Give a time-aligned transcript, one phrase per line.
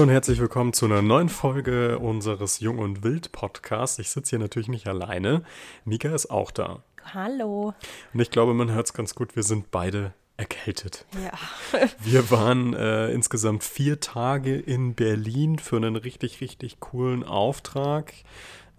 [0.00, 3.98] Hallo und herzlich willkommen zu einer neuen Folge unseres Jung und Wild Podcasts.
[3.98, 5.42] Ich sitze hier natürlich nicht alleine.
[5.84, 6.82] Mika ist auch da.
[7.12, 7.74] Hallo.
[8.14, 11.04] Und ich glaube, man hört es ganz gut, wir sind beide erkältet.
[11.22, 11.86] Ja.
[12.02, 18.14] Wir waren äh, insgesamt vier Tage in Berlin für einen richtig, richtig coolen Auftrag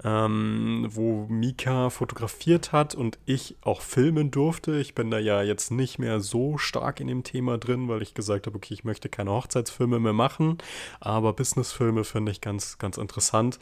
[0.03, 4.77] ähm, wo Mika fotografiert hat und ich auch filmen durfte.
[4.79, 8.13] Ich bin da ja jetzt nicht mehr so stark in dem Thema drin, weil ich
[8.13, 10.57] gesagt habe, okay, ich möchte keine Hochzeitsfilme mehr machen,
[10.99, 13.59] aber Businessfilme finde ich ganz, ganz interessant.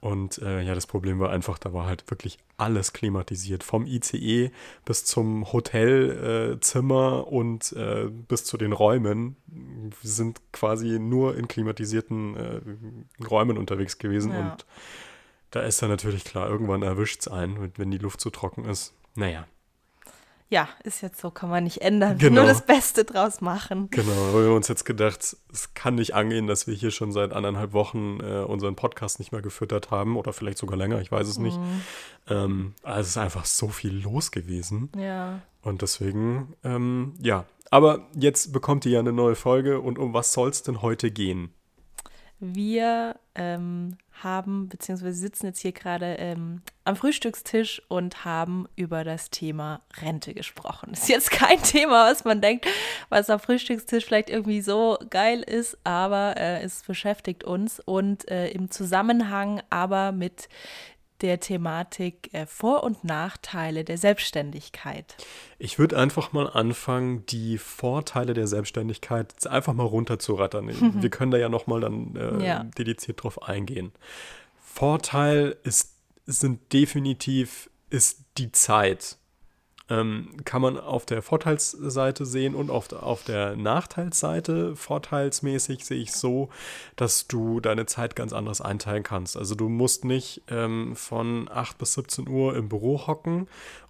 [0.00, 3.64] Und äh, ja, das Problem war einfach, da war halt wirklich alles klimatisiert.
[3.64, 4.50] Vom ICE
[4.84, 9.36] bis zum Hotelzimmer äh, und äh, bis zu den Räumen.
[9.46, 14.40] Wir sind quasi nur in klimatisierten äh, Räumen unterwegs gewesen Ja.
[14.52, 14.66] und
[15.54, 18.92] da ist dann natürlich klar, irgendwann erwischt es einen, wenn die Luft zu trocken ist.
[19.14, 19.46] Naja,
[20.50, 22.18] Ja, ist jetzt so, kann man nicht ändern.
[22.18, 22.42] Genau.
[22.42, 23.88] Nur das Beste draus machen.
[23.90, 24.34] genau.
[24.34, 27.72] Wir haben uns jetzt gedacht, es kann nicht angehen, dass wir hier schon seit anderthalb
[27.72, 31.38] Wochen äh, unseren Podcast nicht mehr gefüttert haben oder vielleicht sogar länger, ich weiß es
[31.38, 31.58] nicht.
[32.28, 34.90] Ähm, also es ist einfach so viel los gewesen.
[34.96, 35.40] Ja.
[35.62, 37.44] Und deswegen, ähm, ja.
[37.70, 41.10] Aber jetzt bekommt ihr ja eine neue Folge und um was soll es denn heute
[41.10, 41.52] gehen?
[42.38, 49.30] Wir ähm, haben, beziehungsweise sitzen jetzt hier gerade ähm, am Frühstückstisch und haben über das
[49.30, 50.92] Thema Rente gesprochen.
[50.92, 52.66] Ist jetzt kein Thema, was man denkt,
[53.08, 58.48] was am Frühstückstisch vielleicht irgendwie so geil ist, aber äh, es beschäftigt uns und äh,
[58.48, 60.48] im Zusammenhang aber mit
[61.24, 65.16] der Thematik äh, Vor- und Nachteile der Selbstständigkeit.
[65.58, 70.68] Ich würde einfach mal anfangen, die Vorteile der Selbstständigkeit einfach mal runterzurattern.
[71.02, 72.64] Wir können da ja nochmal dann äh, Ja.
[72.64, 73.92] dediziert drauf eingehen.
[74.60, 75.94] Vorteil ist,
[76.26, 79.16] sind definitiv ist die Zeit.
[79.90, 84.76] Ähm, kann man auf der Vorteilsseite sehen und auf, der- auf der Nachteilsseite.
[84.76, 86.48] Vorteilsmäßig sehe ich so,
[86.96, 89.36] dass du deine Zeit ganz anders einteilen kannst.
[89.36, 93.46] Also du musst nicht ähm, von 8 bis 17 Uhr im Büro hocken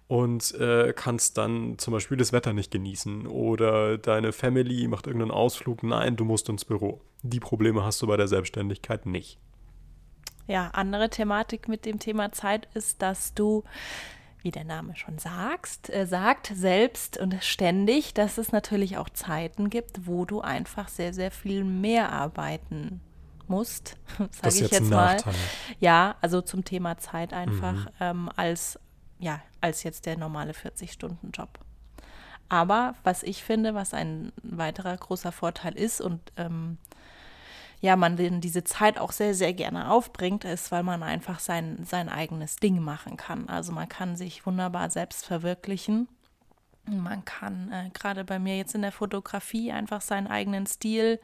[0.07, 5.31] und äh, kannst dann zum Beispiel das Wetter nicht genießen oder deine Family macht irgendeinen
[5.31, 5.81] Ausflug.
[5.81, 7.01] Nein, du musst ins Büro.
[7.23, 9.39] Die Probleme hast du bei der Selbstständigkeit nicht.
[10.47, 13.63] Ja, andere Thematik mit dem Thema Zeit ist, dass du,
[14.45, 19.71] wie der Name schon sagst, äh, sagt, selbst und ständig, dass es natürlich auch Zeiten
[19.71, 23.01] gibt, wo du einfach sehr, sehr viel mehr arbeiten
[23.47, 23.97] musst,
[24.31, 25.15] sage ich jetzt mal.
[25.15, 25.33] Nachteil.
[25.79, 27.89] Ja, also zum Thema Zeit einfach Mhm.
[27.99, 28.79] ähm, als,
[29.19, 31.49] ja, als jetzt der normale 40-Stunden-Job.
[32.47, 36.77] Aber was ich finde, was ein weiterer großer Vorteil ist und ähm,
[37.85, 42.09] ja, man diese Zeit auch sehr, sehr gerne aufbringt, ist, weil man einfach sein, sein
[42.09, 43.47] eigenes Ding machen kann.
[43.47, 46.07] Also man kann sich wunderbar selbst verwirklichen.
[46.87, 51.19] Man kann äh, gerade bei mir jetzt in der Fotografie einfach seinen eigenen Stil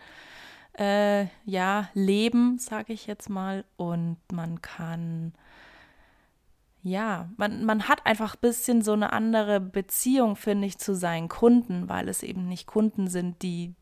[0.78, 3.66] äh, ja, leben, sage ich jetzt mal.
[3.76, 5.34] Und man kann,
[6.84, 11.28] ja, man, man hat einfach ein bisschen so eine andere Beziehung, finde ich, zu seinen
[11.28, 13.74] Kunden, weil es eben nicht Kunden sind, die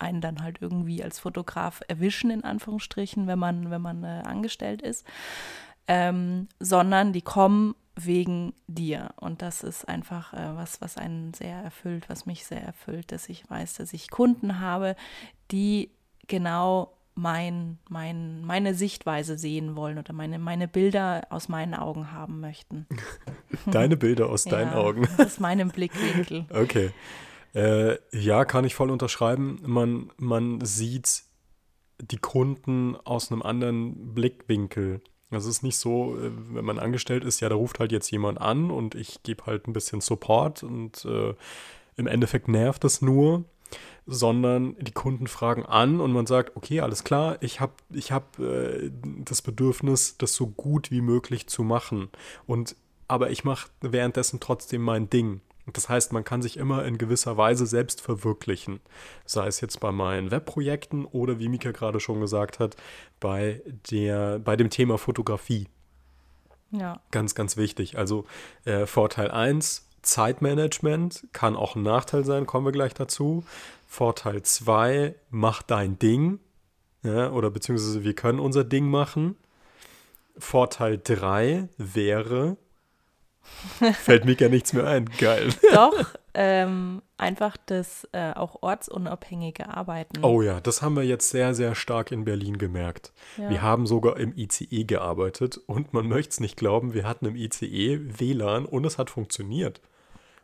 [0.00, 4.82] einen dann halt irgendwie als Fotograf erwischen, in Anführungsstrichen, wenn man, wenn man äh, angestellt
[4.82, 5.06] ist,
[5.88, 9.10] ähm, sondern die kommen wegen dir.
[9.16, 13.28] Und das ist einfach äh, was, was einen sehr erfüllt, was mich sehr erfüllt, dass
[13.28, 14.96] ich weiß, dass ich Kunden habe,
[15.50, 15.90] die
[16.28, 22.40] genau mein, mein, meine Sichtweise sehen wollen oder meine, meine Bilder aus meinen Augen haben
[22.40, 22.86] möchten.
[23.66, 25.08] Deine Bilder aus deinen Ja, Augen.
[25.18, 26.46] Aus meinem Blickwinkel.
[26.54, 26.90] Okay.
[27.54, 29.60] Äh, ja, kann ich voll unterschreiben.
[29.64, 31.24] Man, man sieht
[32.00, 35.00] die Kunden aus einem anderen Blickwinkel.
[35.30, 38.10] Also es ist nicht so, äh, wenn man angestellt ist, ja, da ruft halt jetzt
[38.10, 41.34] jemand an und ich gebe halt ein bisschen Support und äh,
[41.96, 43.44] im Endeffekt nervt es nur,
[44.06, 48.38] sondern die Kunden fragen an und man sagt, okay, alles klar, ich habe ich hab,
[48.38, 48.90] äh,
[49.24, 52.08] das Bedürfnis, das so gut wie möglich zu machen.
[52.46, 52.74] Und
[53.06, 55.40] aber ich mache währenddessen trotzdem mein Ding.
[55.72, 58.80] Das heißt, man kann sich immer in gewisser Weise selbst verwirklichen.
[59.24, 62.76] Sei es jetzt bei meinen Webprojekten oder wie Mika gerade schon gesagt hat,
[63.18, 65.68] bei, der, bei dem Thema Fotografie.
[66.70, 67.00] Ja.
[67.10, 67.98] Ganz, ganz wichtig.
[67.98, 68.26] Also
[68.64, 73.44] äh, Vorteil 1, Zeitmanagement kann auch ein Nachteil sein, kommen wir gleich dazu.
[73.86, 76.38] Vorteil 2, mach dein Ding.
[77.02, 79.36] Ja, oder beziehungsweise wir können unser Ding machen.
[80.36, 82.56] Vorteil 3 wäre,
[83.94, 85.06] fällt Mika nichts mehr ein.
[85.18, 85.48] Geil.
[85.72, 85.94] Doch,
[86.34, 90.24] ähm, einfach das äh, auch ortsunabhängige Arbeiten.
[90.24, 93.12] Oh ja, das haben wir jetzt sehr, sehr stark in Berlin gemerkt.
[93.36, 93.50] Ja.
[93.50, 97.36] Wir haben sogar im ICE gearbeitet und man möchte es nicht glauben, wir hatten im
[97.36, 99.80] ICE WLAN und es hat funktioniert.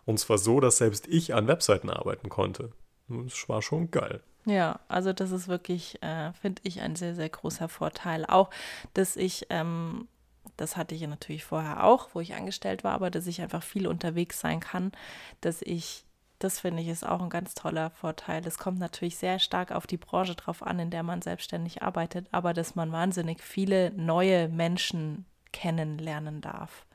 [0.04, 2.70] Und zwar so, dass selbst ich an Webseiten arbeiten konnte.
[3.08, 4.20] Das war schon geil.
[4.46, 8.24] Ja, also das ist wirklich, äh, finde ich, ein sehr, sehr großer Vorteil.
[8.24, 8.50] Auch,
[8.94, 10.06] dass ich, ähm,
[10.56, 13.62] das hatte ich ja natürlich vorher auch, wo ich angestellt war, aber dass ich einfach
[13.62, 14.92] viel unterwegs sein kann,
[15.40, 16.04] dass ich,
[16.38, 18.46] das finde ich, ist auch ein ganz toller Vorteil.
[18.46, 22.26] Es kommt natürlich sehr stark auf die Branche drauf an, in der man selbstständig arbeitet,
[22.32, 26.86] aber dass man wahnsinnig viele neue Menschen kennenlernen darf,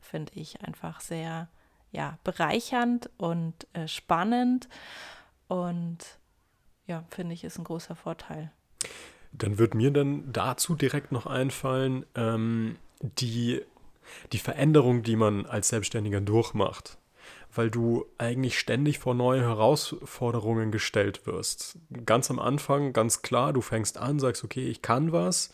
[0.00, 1.48] finde ich einfach sehr,
[1.90, 4.68] ja, bereichernd und äh, spannend
[5.48, 5.98] und
[6.86, 8.50] ja, finde ich, ist ein großer Vorteil.
[9.36, 13.60] Dann wird mir dann dazu direkt noch einfallen, ähm, die,
[14.32, 16.98] die Veränderung, die man als Selbstständiger durchmacht.
[17.52, 21.78] Weil du eigentlich ständig vor neue Herausforderungen gestellt wirst.
[22.04, 25.52] Ganz am Anfang, ganz klar, du fängst an, sagst, okay, ich kann was.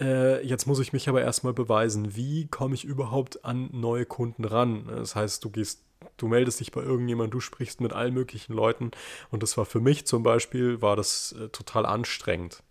[0.00, 4.44] Äh, jetzt muss ich mich aber erstmal beweisen, wie komme ich überhaupt an neue Kunden
[4.44, 4.86] ran.
[4.88, 5.86] Das heißt, du gehst
[6.16, 8.90] du meldest dich bei irgendjemandem, du sprichst mit allen möglichen Leuten.
[9.30, 12.62] Und das war für mich zum Beispiel, war das äh, total anstrengend,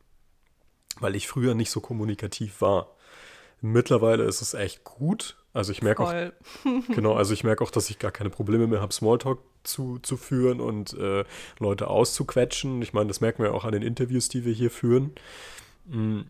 [0.99, 2.95] weil ich früher nicht so kommunikativ war.
[3.61, 5.37] Mittlerweile ist es echt gut.
[5.53, 6.13] Also ich merke auch,
[6.93, 10.17] genau, also ich merke auch, dass ich gar keine Probleme mehr habe, Smalltalk zu, zu
[10.17, 11.23] führen und äh,
[11.59, 12.81] Leute auszuquetschen.
[12.81, 15.13] Ich meine, das merken wir auch an den Interviews, die wir hier führen.
[15.85, 16.25] Mhm.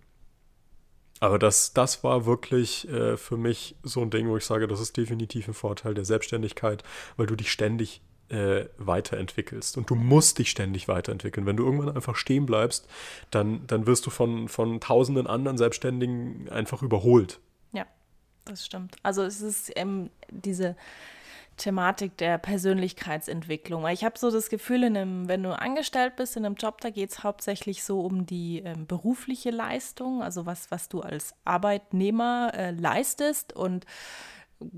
[1.19, 4.81] Aber das, das war wirklich äh, für mich so ein Ding, wo ich sage, das
[4.81, 6.83] ist definitiv ein Vorteil der Selbstständigkeit,
[7.17, 9.77] weil du dich ständig äh, weiterentwickelst.
[9.77, 11.45] Und du musst dich ständig weiterentwickeln.
[11.45, 12.87] Wenn du irgendwann einfach stehen bleibst,
[13.31, 17.39] dann, dann wirst du von, von tausenden anderen Selbstständigen einfach überholt.
[17.71, 17.85] Ja,
[18.45, 18.95] das stimmt.
[19.03, 20.75] Also es ist ähm, diese
[21.57, 23.87] Thematik der Persönlichkeitsentwicklung.
[23.87, 26.89] Ich habe so das Gefühl, in einem, wenn du angestellt bist in einem Job, da
[26.89, 32.51] geht es hauptsächlich so um die ähm, berufliche Leistung, also was, was du als Arbeitnehmer
[32.53, 33.53] äh, leistest.
[33.53, 33.85] Und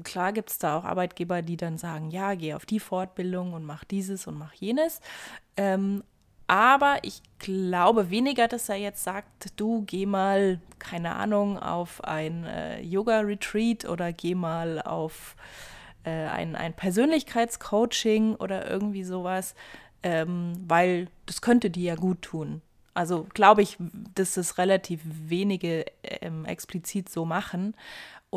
[0.04, 3.64] klar gibt es da auch Arbeitgeber, die dann sagen, ja, geh auf die Fortbildung und
[3.64, 5.02] mach dieses und mach jenes.
[5.56, 6.04] Ähm,
[6.48, 12.46] aber ich glaube weniger, dass er jetzt sagt, du geh mal, keine Ahnung, auf ein
[12.46, 15.36] äh, Yoga-Retreat oder geh mal auf
[16.06, 19.56] äh, ein, ein Persönlichkeitscoaching oder irgendwie sowas,
[20.04, 22.62] ähm, weil das könnte dir ja gut tun.
[22.94, 23.78] Also glaube ich,
[24.16, 27.76] dass es relativ wenige ähm, explizit so machen.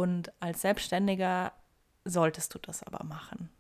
[0.01, 1.53] Und als Selbstständiger
[2.07, 3.51] solltest du das aber machen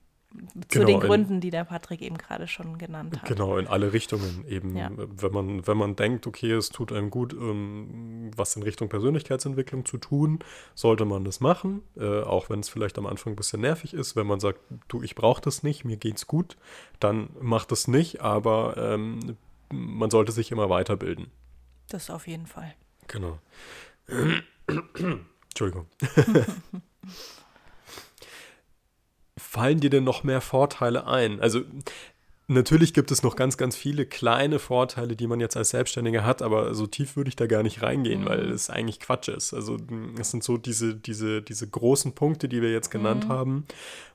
[0.68, 3.28] zu genau, den Gründen, in, die der Patrick eben gerade schon genannt hat.
[3.28, 4.74] Genau, in alle Richtungen eben.
[4.74, 4.90] Ja.
[4.94, 9.84] Wenn, man, wenn man denkt, okay, es tut einem gut, ähm, was in Richtung Persönlichkeitsentwicklung
[9.84, 10.38] zu tun,
[10.74, 14.14] sollte man das machen, äh, auch wenn es vielleicht am Anfang ein bisschen nervig ist.
[14.16, 16.56] Wenn man sagt, du, ich brauche das nicht, mir geht's gut,
[17.00, 19.36] dann macht das nicht, aber ähm,
[19.70, 21.26] man sollte sich immer weiterbilden.
[21.88, 22.72] Das auf jeden Fall.
[23.08, 23.38] Genau.
[25.50, 25.86] Entschuldigung.
[29.50, 31.40] fallen dir denn noch mehr Vorteile ein?
[31.40, 31.62] Also
[32.46, 36.40] natürlich gibt es noch ganz, ganz viele kleine Vorteile, die man jetzt als Selbstständiger hat,
[36.40, 38.28] aber so tief würde ich da gar nicht reingehen, mhm.
[38.28, 39.52] weil es eigentlich Quatsch ist.
[39.52, 39.76] Also
[40.20, 43.32] es sind so diese, diese, diese großen Punkte, die wir jetzt genannt mhm.
[43.32, 43.66] haben.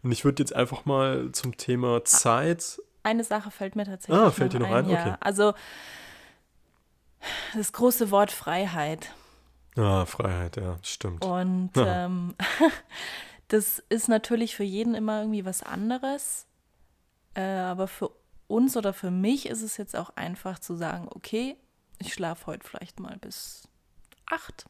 [0.03, 2.81] Und ich würde jetzt einfach mal zum Thema Zeit.
[3.03, 4.17] Eine Sache fällt mir tatsächlich.
[4.17, 4.85] Ah, fällt dir noch ein?
[4.85, 4.91] ein?
[4.91, 5.01] Ja.
[5.01, 5.15] Okay.
[5.19, 5.53] Also
[7.55, 9.11] das große Wort Freiheit.
[9.75, 11.25] Ah, Freiheit, ja, stimmt.
[11.25, 12.05] Und ja.
[12.05, 12.35] ähm,
[13.47, 16.47] Das ist natürlich für jeden immer irgendwie was anderes.
[17.35, 18.11] Äh, aber für
[18.47, 21.57] uns oder für mich ist es jetzt auch einfach zu sagen, okay,
[21.99, 23.67] ich schlafe heute vielleicht mal bis
[24.25, 24.65] acht.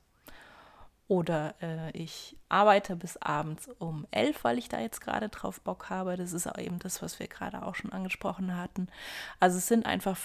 [1.07, 5.91] Oder äh, ich arbeite bis abends um elf, weil ich da jetzt gerade drauf Bock
[5.91, 6.17] habe.
[6.17, 8.87] Das ist auch eben das, was wir gerade auch schon angesprochen hatten.
[9.39, 10.17] Also es sind einfach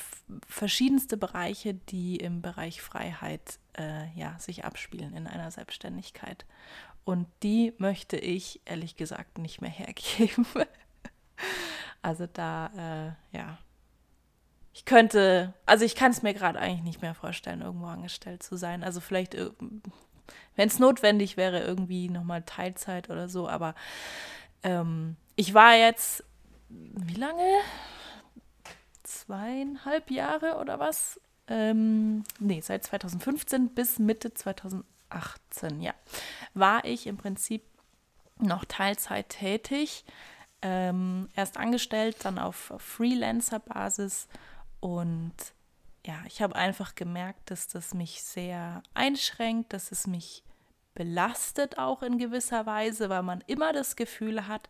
[0.48, 6.44] verschiedenste Bereiche, die im Bereich Freiheit äh, ja, sich abspielen in einer Selbstständigkeit.
[7.04, 10.46] Und die möchte ich ehrlich gesagt nicht mehr hergeben.
[12.02, 13.58] also da, äh, ja.
[14.72, 18.56] Ich könnte, also ich kann es mir gerade eigentlich nicht mehr vorstellen, irgendwo angestellt zu
[18.56, 18.84] sein.
[18.84, 23.48] Also vielleicht, wenn es notwendig wäre, irgendwie nochmal Teilzeit oder so.
[23.48, 23.74] Aber
[24.62, 26.22] ähm, ich war jetzt,
[26.68, 27.42] wie lange?
[29.02, 31.20] Zweieinhalb Jahre oder was?
[31.50, 35.94] Ähm, nee, seit 2015 bis Mitte 2018 18, ja,
[36.54, 37.62] war ich im Prinzip
[38.38, 40.04] noch Teilzeit tätig.
[40.62, 44.28] Ähm, erst angestellt, dann auf Freelancer-Basis
[44.80, 45.34] und
[46.06, 50.42] ja, ich habe einfach gemerkt, dass das mich sehr einschränkt, dass es mich
[50.94, 54.68] belastet auch in gewisser Weise, weil man immer das Gefühl hat,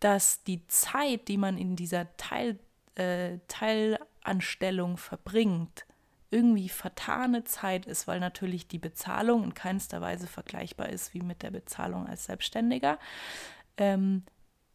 [0.00, 2.58] dass die Zeit, die man in dieser Teil,
[2.94, 5.86] äh, Teilanstellung verbringt,
[6.30, 11.42] irgendwie vertane Zeit ist, weil natürlich die Bezahlung in keinster Weise vergleichbar ist wie mit
[11.42, 12.98] der Bezahlung als Selbstständiger.
[13.76, 14.24] Ähm,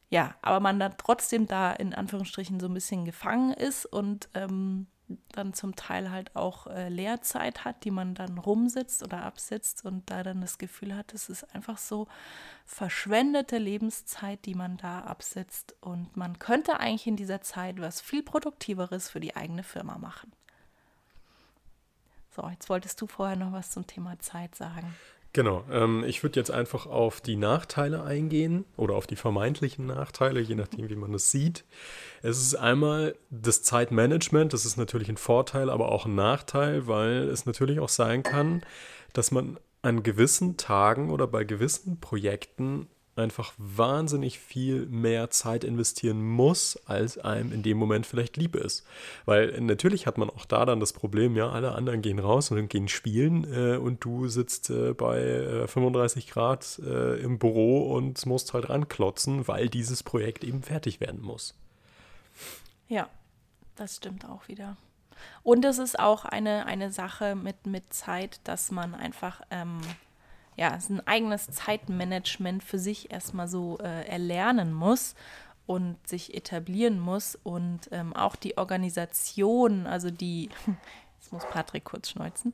[0.09, 4.87] ja, aber man dann trotzdem da in Anführungsstrichen so ein bisschen gefangen ist und ähm,
[5.31, 10.09] dann zum Teil halt auch äh, Lehrzeit hat, die man dann rumsitzt oder absitzt und
[10.09, 12.07] da dann das Gefühl hat, es ist einfach so
[12.65, 18.23] verschwendete Lebenszeit, die man da absitzt und man könnte eigentlich in dieser Zeit was viel
[18.23, 20.31] Produktiveres für die eigene Firma machen.
[22.35, 24.95] So, jetzt wolltest du vorher noch was zum Thema Zeit sagen.
[25.33, 30.39] Genau, ähm, ich würde jetzt einfach auf die Nachteile eingehen oder auf die vermeintlichen Nachteile,
[30.39, 31.65] je nachdem, wie man das sieht.
[32.21, 37.29] Es ist einmal das Zeitmanagement, das ist natürlich ein Vorteil, aber auch ein Nachteil, weil
[37.29, 38.63] es natürlich auch sein kann,
[39.13, 46.21] dass man an gewissen Tagen oder bei gewissen Projekten einfach wahnsinnig viel mehr Zeit investieren
[46.25, 48.85] muss, als einem in dem Moment vielleicht lieb ist.
[49.25, 52.67] Weil natürlich hat man auch da dann das Problem, ja, alle anderen gehen raus und
[52.69, 58.25] gehen spielen äh, und du sitzt äh, bei äh, 35 Grad äh, im Büro und
[58.25, 61.55] musst halt ranklotzen, weil dieses Projekt eben fertig werden muss.
[62.87, 63.09] Ja,
[63.75, 64.77] das stimmt auch wieder.
[65.43, 69.81] Und es ist auch eine, eine Sache mit, mit Zeit, dass man einfach ähm,
[70.57, 75.15] ja, ein eigenes Zeitmanagement für sich erstmal so äh, erlernen muss
[75.65, 80.49] und sich etablieren muss und ähm, auch die Organisation, also die,
[81.19, 82.53] jetzt muss Patrick kurz schneuzen,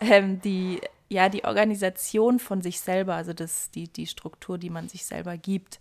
[0.00, 4.88] ähm, die, ja, die Organisation von sich selber, also das, die, die Struktur, die man
[4.88, 5.80] sich selber gibt.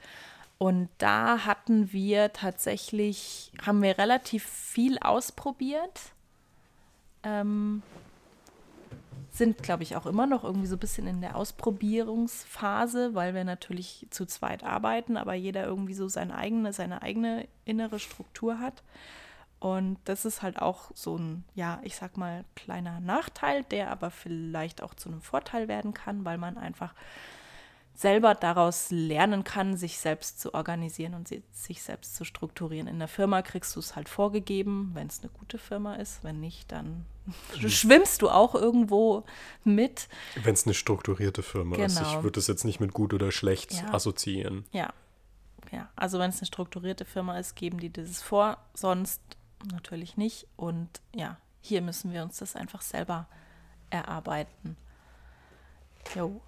[0.57, 6.11] Und da hatten wir tatsächlich, haben wir relativ viel ausprobiert.
[7.23, 7.81] Ähm,
[9.39, 13.43] sind, glaube ich, auch immer noch irgendwie so ein bisschen in der Ausprobierungsphase, weil wir
[13.43, 18.83] natürlich zu zweit arbeiten, aber jeder irgendwie so seine eigene, seine eigene innere Struktur hat.
[19.59, 24.11] Und das ist halt auch so ein, ja, ich sag mal, kleiner Nachteil, der aber
[24.11, 26.93] vielleicht auch zu einem Vorteil werden kann, weil man einfach
[27.99, 32.87] selber daraus lernen kann, sich selbst zu organisieren und sich selbst zu strukturieren.
[32.87, 36.23] In der Firma kriegst du es halt vorgegeben, wenn es eine gute Firma ist.
[36.23, 37.05] Wenn nicht, dann
[37.67, 39.25] schwimmst du auch irgendwo
[39.65, 40.07] mit.
[40.41, 41.87] Wenn es eine strukturierte Firma genau.
[41.87, 41.99] ist.
[41.99, 43.93] Ich würde das jetzt nicht mit gut oder schlecht ja.
[43.93, 44.65] assoziieren.
[44.71, 44.93] Ja.
[45.69, 49.21] Ja, also wenn es eine strukturierte Firma ist, geben die dieses vor, sonst
[49.71, 50.47] natürlich nicht.
[50.55, 53.27] Und ja, hier müssen wir uns das einfach selber
[53.89, 54.77] erarbeiten.
[56.15, 56.41] Jo.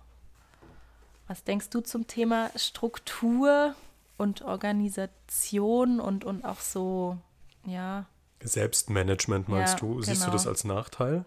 [1.32, 3.74] Was denkst du zum Thema Struktur
[4.18, 7.18] und Organisation und, und auch so,
[7.66, 8.06] ja.
[8.42, 9.88] Selbstmanagement meinst ja, du?
[9.92, 10.02] Genau.
[10.02, 10.52] Siehst du das genau.
[10.52, 11.24] als Nachteil?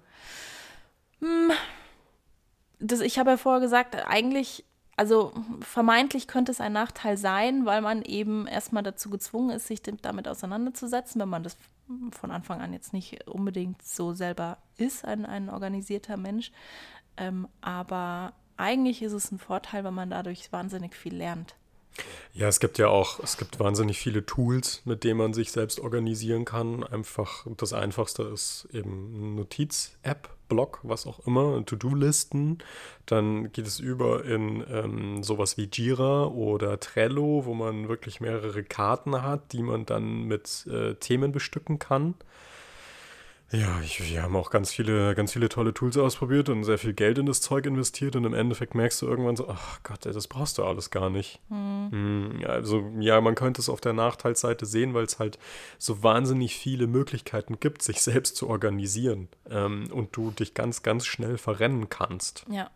[1.20, 1.52] Hm,
[2.80, 5.32] das, ich habe ja vorher gesagt, eigentlich, also
[5.62, 10.28] vermeintlich könnte es ein Nachteil sein, weil man eben erstmal dazu gezwungen ist, sich damit
[10.28, 11.56] auseinanderzusetzen, wenn man das
[12.10, 16.52] von Anfang an jetzt nicht unbedingt so selber ist, ein, ein organisierter Mensch.
[17.16, 21.54] Ähm, aber eigentlich ist es ein Vorteil, weil man dadurch wahnsinnig viel lernt.
[22.32, 25.78] Ja, es gibt ja auch, es gibt wahnsinnig viele Tools, mit denen man sich selbst
[25.78, 26.82] organisieren kann.
[26.82, 32.58] Einfach das Einfachste ist eben Notiz-App, Blog, was auch immer, To-Do-Listen.
[33.06, 38.64] Dann geht es über in ähm, sowas wie Jira oder Trello, wo man wirklich mehrere
[38.64, 42.14] Karten hat, die man dann mit äh, Themen bestücken kann.
[43.52, 46.92] Ja, ich, wir haben auch ganz viele, ganz viele tolle Tools ausprobiert und sehr viel
[46.92, 50.12] Geld in das Zeug investiert und im Endeffekt merkst du irgendwann so, ach Gott, ey,
[50.12, 51.40] das brauchst du alles gar nicht.
[51.50, 52.42] Mhm.
[52.46, 55.38] Also ja, man könnte es auf der Nachteilsseite sehen, weil es halt
[55.78, 61.06] so wahnsinnig viele Möglichkeiten gibt, sich selbst zu organisieren ähm, und du dich ganz, ganz
[61.06, 62.44] schnell verrennen kannst.
[62.50, 62.70] Ja,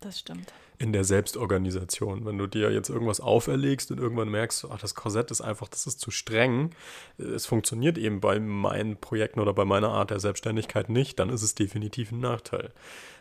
[0.00, 2.24] das stimmt in der Selbstorganisation.
[2.24, 5.86] Wenn du dir jetzt irgendwas auferlegst und irgendwann merkst, ach, das Korsett ist einfach, das
[5.86, 6.70] ist zu streng,
[7.18, 11.42] es funktioniert eben bei meinen Projekten oder bei meiner Art der Selbstständigkeit nicht, dann ist
[11.42, 12.72] es definitiv ein Nachteil.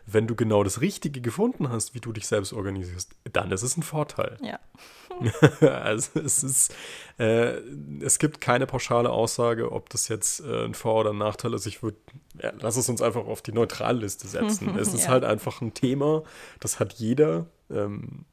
[0.06, 3.78] Wenn du genau das Richtige gefunden hast, wie du dich selbst organisierst, dann ist es
[3.78, 4.38] ein Vorteil.
[4.42, 4.60] Ja.
[5.68, 6.76] also es ist,
[7.20, 7.60] äh,
[8.02, 11.66] es gibt keine pauschale Aussage, ob das jetzt äh, ein Vor- oder ein Nachteil ist.
[11.66, 11.98] Ich würde,
[12.42, 14.76] ja, lass es uns einfach auf die Neutralliste setzen.
[14.78, 15.12] es ist ja.
[15.12, 16.24] halt einfach ein Thema,
[16.60, 17.46] das hat jeder.
[17.70, 18.26] Ähm,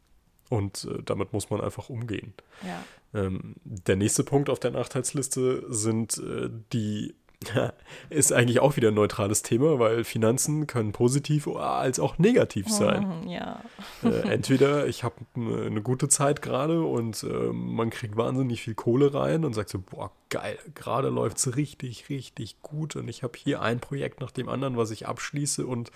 [0.49, 2.35] und äh, damit muss man einfach umgehen.
[2.63, 2.83] Ja.
[3.13, 7.15] Ähm, der nächste Punkt auf der Nachteilsliste sind äh, die
[8.11, 13.27] ist eigentlich auch wieder ein neutrales Thema, weil Finanzen können positiv als auch negativ sein.
[13.29, 13.63] Ja.
[14.03, 19.15] Äh, entweder ich habe eine gute Zeit gerade und äh, man kriegt wahnsinnig viel Kohle
[19.15, 23.39] rein und sagt so, boah, geil, gerade läuft es richtig, richtig gut und ich habe
[23.39, 25.91] hier ein Projekt nach dem anderen, was ich abschließe und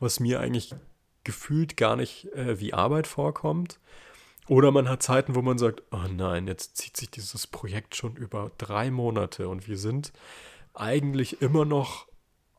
[0.00, 0.74] was mir eigentlich
[1.24, 3.78] gefühlt gar nicht äh, wie Arbeit vorkommt.
[4.48, 8.16] Oder man hat Zeiten, wo man sagt, oh nein, jetzt zieht sich dieses Projekt schon
[8.16, 10.12] über drei Monate und wir sind
[10.80, 12.08] eigentlich immer noch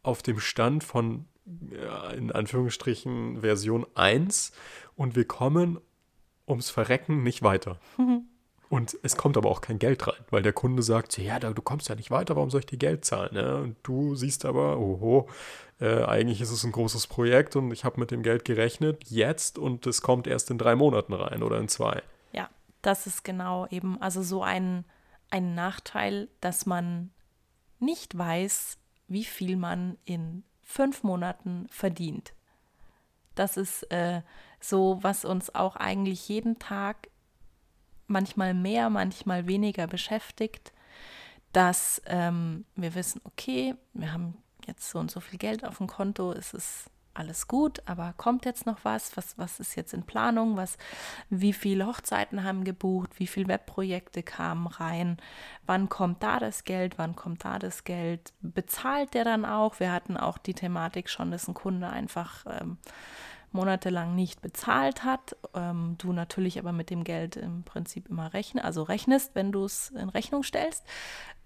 [0.04, 1.26] auf dem Stand von,
[1.72, 4.52] ja, in Anführungsstrichen, Version 1
[4.96, 5.80] und wir kommen
[6.48, 7.80] ums Verrecken nicht weiter.
[8.70, 11.90] Und es kommt aber auch kein Geld rein, weil der Kunde sagt, ja, du kommst
[11.90, 13.34] ja nicht weiter, warum soll ich dir Geld zahlen?
[13.34, 13.58] Ne?
[13.58, 15.28] Und du siehst aber, oho,
[15.82, 19.58] äh, eigentlich ist es ein großes Projekt und ich habe mit dem Geld gerechnet jetzt
[19.58, 22.02] und es kommt erst in drei Monaten rein oder in zwei.
[22.32, 22.50] Ja,
[22.82, 24.86] das ist genau eben, also so ein,
[25.32, 27.12] ein Nachteil, dass man
[27.82, 32.34] nicht weiß, wie viel man in fünf Monaten verdient.
[33.36, 34.22] Das ist äh,
[34.60, 37.10] so, was uns auch eigentlich jeden Tag
[38.08, 40.72] manchmal mehr, manchmal weniger beschäftigt,
[41.54, 45.88] dass ähm, wir wissen, okay, wir haben jetzt so und so viel Geld auf dem
[45.88, 49.16] Konto, es ist alles gut, aber kommt jetzt noch was?
[49.18, 50.58] Was, was ist jetzt in Planung?
[50.58, 50.78] Was,
[51.30, 53.20] wie viele Hochzeiten haben gebucht?
[53.20, 55.18] Wie viele Webprojekte kamen rein?
[55.66, 56.98] Wann kommt da das Geld?
[56.98, 58.34] Wann kommt da das Geld?
[58.42, 59.80] Bezahlt der dann auch?
[59.80, 62.78] Wir hatten auch die Thematik schon, dass ein Kunde einfach ähm,
[63.52, 65.36] monatelang nicht bezahlt hat.
[65.54, 69.66] Ähm, du natürlich aber mit dem Geld im Prinzip immer rechnen, also rechnest, wenn du
[69.66, 70.86] es in Rechnung stellst.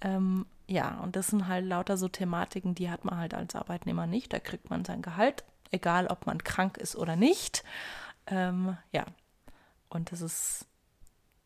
[0.02, 4.08] Ähm, ja, und das sind halt lauter so Thematiken, die hat man halt als Arbeitnehmer
[4.08, 4.34] nicht.
[4.34, 5.44] Da kriegt man sein Gehalt,
[5.76, 7.64] egal ob man krank ist oder nicht.
[8.28, 9.06] Ähm, ja,
[9.90, 10.66] und das ist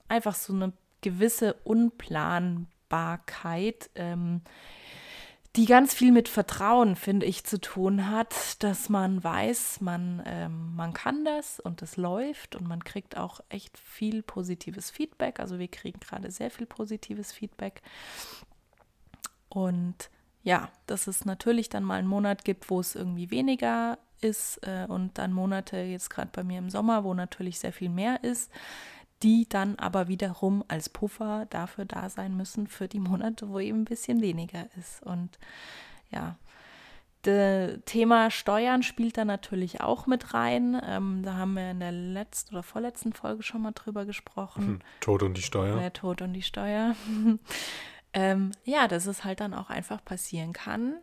[0.07, 0.71] einfach so eine
[1.01, 4.41] gewisse Unplanbarkeit, ähm,
[5.55, 10.75] die ganz viel mit Vertrauen, finde ich, zu tun hat, dass man weiß, man, ähm,
[10.75, 15.39] man kann das und es läuft und man kriegt auch echt viel positives Feedback.
[15.39, 17.81] Also wir kriegen gerade sehr viel positives Feedback.
[19.49, 20.11] Und
[20.43, 24.85] ja, dass es natürlich dann mal einen Monat gibt, wo es irgendwie weniger ist äh,
[24.87, 28.51] und dann Monate, jetzt gerade bei mir im Sommer, wo natürlich sehr viel mehr ist
[29.23, 33.81] die dann aber wiederum als Puffer dafür da sein müssen für die Monate, wo eben
[33.81, 35.03] ein bisschen weniger ist.
[35.03, 35.37] Und
[36.09, 36.37] ja,
[37.23, 40.81] das Thema Steuern spielt da natürlich auch mit rein.
[40.85, 44.65] Ähm, da haben wir in der letzten oder vorletzten Folge schon mal drüber gesprochen.
[44.65, 45.77] Hm, Tod und die Steuer.
[45.77, 46.95] Der Tod und die Steuer.
[48.13, 50.95] ähm, ja, dass es halt dann auch einfach passieren kann,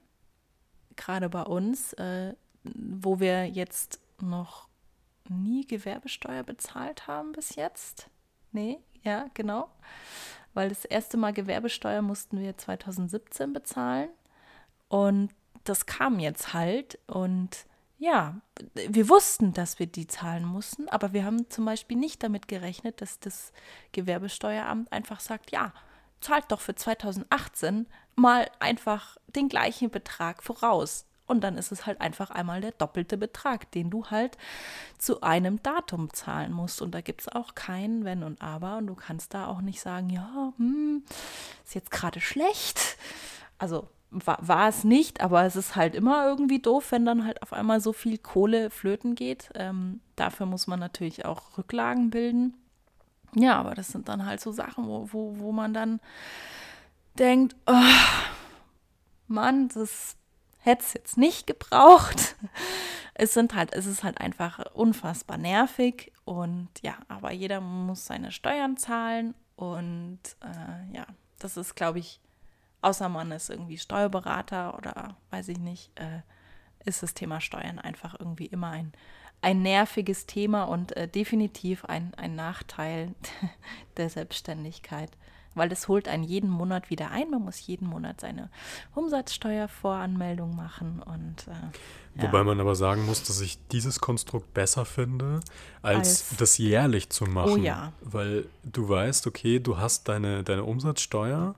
[0.97, 2.35] gerade bei uns, äh,
[2.75, 4.69] wo wir jetzt noch
[5.29, 8.09] nie Gewerbesteuer bezahlt haben bis jetzt.
[8.53, 9.69] Nee, ja, genau.
[10.55, 14.09] Weil das erste Mal Gewerbesteuer mussten wir 2017 bezahlen.
[14.89, 15.31] Und
[15.65, 16.99] das kam jetzt halt.
[17.07, 17.67] Und
[17.99, 18.41] ja,
[18.75, 23.01] wir wussten, dass wir die zahlen mussten, aber wir haben zum Beispiel nicht damit gerechnet,
[23.01, 23.53] dass das
[23.93, 25.73] Gewerbesteueramt einfach sagt, ja,
[26.21, 31.07] zahlt doch für 2018 mal einfach den gleichen Betrag voraus.
[31.27, 34.39] Und dann ist es halt einfach einmal der doppelte Betrag, den du halt
[34.99, 36.81] zu einem Datum zahlen musst.
[36.81, 38.79] Und da gibt es auch kein Wenn und Aber.
[38.79, 41.03] Und du kannst da auch nicht sagen, ja, hm,
[41.65, 42.97] ist jetzt gerade schlecht.
[43.59, 47.43] Also war, war, es nicht, aber es ist halt immer irgendwie doof, wenn dann halt
[47.43, 49.51] auf einmal so viel Kohle flöten geht.
[49.55, 52.55] Ähm, dafür muss man natürlich auch Rücklagen bilden.
[53.35, 56.01] Ja, aber das sind dann halt so Sachen, wo, wo, wo man dann
[57.19, 57.73] denkt, oh,
[59.27, 60.17] Mann, das
[60.67, 62.37] hätte es jetzt nicht gebraucht.
[63.15, 68.31] Es sind halt, es ist halt einfach unfassbar nervig und ja, aber jeder muss seine
[68.31, 71.07] Steuern zahlen und äh, ja,
[71.39, 72.21] das ist, glaube ich,
[72.83, 76.21] außer man ist irgendwie Steuerberater oder weiß ich nicht, äh,
[76.85, 78.93] ist das Thema Steuern einfach irgendwie immer ein,
[79.41, 83.15] ein nerviges Thema und äh, definitiv ein, ein Nachteil
[83.97, 85.11] der Selbstständigkeit
[85.57, 87.31] weil das holt einen jeden Monat wieder ein.
[87.31, 88.51] Man muss jeden Monat seine
[88.95, 91.79] Umsatzsteuervoranmeldung machen und äh,
[92.23, 92.45] Wobei ja.
[92.45, 95.40] man aber sagen muss, dass ich dieses Konstrukt besser finde,
[95.83, 97.53] als, als, das jährlich zu machen.
[97.53, 97.92] Oh ja.
[98.01, 101.55] Weil du weißt, okay, du hast deine, deine Umsatzsteuer,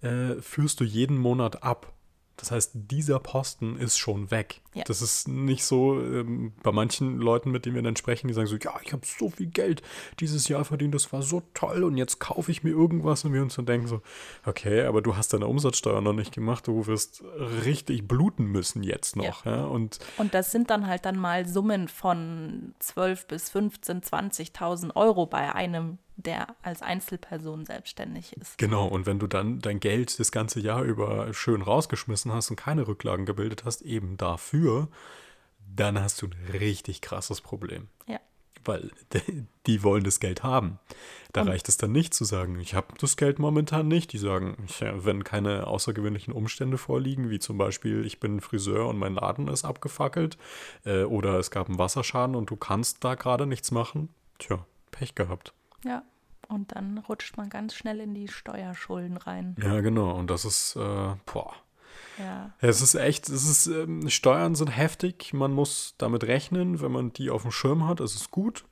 [0.00, 1.92] äh, führst du jeden Monat ab.
[2.36, 4.62] Das heißt, dieser Posten ist schon weg.
[4.74, 4.84] Ja.
[4.86, 8.46] Das ist nicht so ähm, bei manchen Leuten, mit denen wir dann sprechen, die sagen
[8.46, 9.82] so, ja, ich habe so viel Geld
[10.18, 13.42] dieses Jahr verdient, das war so toll und jetzt kaufe ich mir irgendwas und wir
[13.42, 14.00] uns dann denken so,
[14.46, 17.22] okay, aber du hast deine Umsatzsteuer noch nicht gemacht, du wirst
[17.64, 19.44] richtig bluten müssen jetzt noch.
[19.44, 19.56] Ja.
[19.56, 19.64] ja?
[19.64, 25.26] Und, und das sind dann halt dann mal Summen von 12 bis 15, 20.000 Euro
[25.26, 28.58] bei einem der als Einzelperson selbstständig ist.
[28.58, 32.56] Genau, und wenn du dann dein Geld das ganze Jahr über schön rausgeschmissen hast und
[32.56, 34.88] keine Rücklagen gebildet hast, eben dafür,
[35.74, 37.88] dann hast du ein richtig krasses Problem.
[38.06, 38.20] Ja.
[38.64, 38.90] Weil
[39.66, 40.78] die wollen das Geld haben.
[41.32, 44.12] Da und reicht es dann nicht zu sagen, ich habe das Geld momentan nicht.
[44.12, 48.98] Die sagen, ja, wenn keine außergewöhnlichen Umstände vorliegen, wie zum Beispiel, ich bin Friseur und
[48.98, 50.36] mein Laden ist abgefackelt
[50.84, 55.14] äh, oder es gab einen Wasserschaden und du kannst da gerade nichts machen, tja, Pech
[55.14, 55.54] gehabt.
[55.84, 56.02] Ja.
[56.48, 59.56] Und dann rutscht man ganz schnell in die Steuerschulden rein.
[59.62, 60.12] Ja, genau.
[60.12, 61.54] Und das ist, äh, boah.
[62.18, 62.52] Ja.
[62.60, 65.32] Es ist echt, es ist, ähm, Steuern sind heftig.
[65.32, 68.64] Man muss damit rechnen, wenn man die auf dem Schirm hat, ist es gut.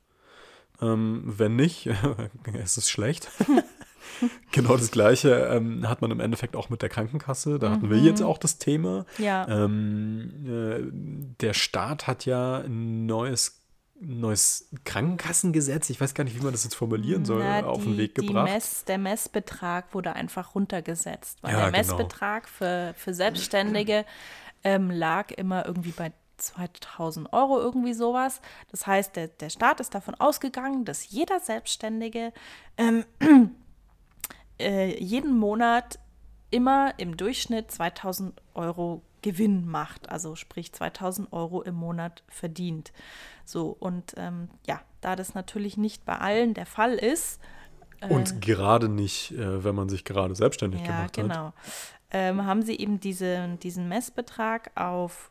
[0.81, 1.89] Ähm, wenn nicht,
[2.53, 3.29] es ist schlecht.
[4.51, 7.59] genau das Gleiche ähm, hat man im Endeffekt auch mit der Krankenkasse.
[7.59, 9.05] Da hatten wir jetzt auch das Thema.
[9.17, 9.47] Ja.
[9.47, 13.60] Ähm, äh, der Staat hat ja ein neues
[14.03, 17.89] neues Krankenkassengesetz, ich weiß gar nicht, wie man das jetzt formulieren soll, Na, auf die-
[17.91, 18.45] den Weg gebracht.
[18.51, 21.95] Mess, der Messbetrag wurde einfach runtergesetzt, weil Ja, der genau.
[21.97, 24.05] Messbetrag für, für Selbstständige
[24.63, 28.41] ähm, lag immer irgendwie bei 2000 Euro, irgendwie sowas.
[28.71, 32.33] Das heißt, der, der Staat ist davon ausgegangen, dass jeder Selbstständige
[32.77, 33.05] ähm,
[34.59, 35.99] äh, jeden Monat
[36.49, 42.91] immer im Durchschnitt 2000 Euro Gewinn macht, also sprich 2000 Euro im Monat verdient.
[43.45, 47.39] So, und ähm, ja, da das natürlich nicht bei allen der Fall ist,
[48.09, 51.13] Und gerade nicht, äh, wenn man sich gerade selbstständig ja, gemacht hat.
[51.13, 51.53] genau,
[52.11, 55.30] ähm, haben sie eben diese, diesen Messbetrag auf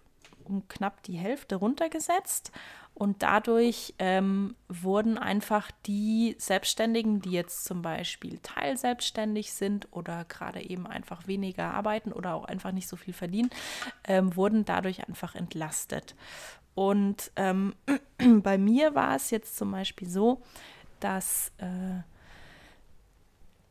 [0.51, 2.53] um knapp die Hälfte runtergesetzt.
[2.93, 10.61] Und dadurch ähm, wurden einfach die Selbstständigen, die jetzt zum Beispiel teilselbstständig sind oder gerade
[10.63, 13.49] eben einfach weniger arbeiten oder auch einfach nicht so viel verdienen,
[14.05, 16.15] ähm, wurden dadurch einfach entlastet.
[16.75, 17.75] Und ähm,
[18.43, 20.43] bei mir war es jetzt zum Beispiel so,
[20.99, 22.03] dass äh,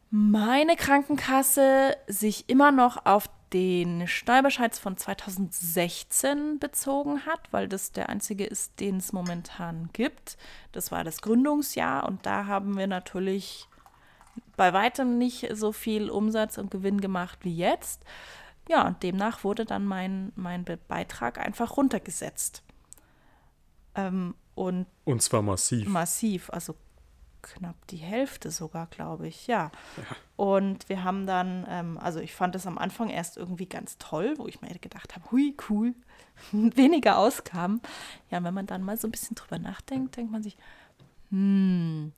[0.10, 8.10] meine Krankenkasse sich immer noch auf den Steuerbescheid von 2016 bezogen hat, weil das der
[8.10, 10.38] einzige ist, den es momentan gibt.
[10.72, 13.68] Das war das Gründungsjahr und da haben wir natürlich
[14.56, 18.04] bei weitem nicht so viel Umsatz und Gewinn gemacht wie jetzt.
[18.68, 22.64] Ja, und demnach wurde dann mein, mein Be Beitrag einfach runtergesetzt.
[23.96, 25.88] Ähm, und Und zwar massiv.
[25.88, 26.76] massiv, also
[27.42, 29.72] knapp die Hälfte sogar, glaube ich, ja.
[30.36, 34.34] Und wir haben dann, ähm, also ich fand es am Anfang erst irgendwie ganz toll,
[34.38, 35.94] wo ich mir gedacht habe, hui, cool,
[36.52, 37.82] weniger Ausgaben.
[38.30, 40.58] Ja, wenn man dann mal so ein bisschen drüber nachdenkt, denkt man sich,
[41.30, 42.12] hm,